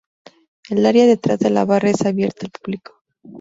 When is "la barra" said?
1.51-1.91